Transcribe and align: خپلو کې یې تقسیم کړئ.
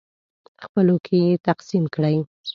خپلو 0.63 0.95
کې 1.05 1.15
یې 1.25 1.33
تقسیم 1.47 1.83
کړئ. 1.95 2.15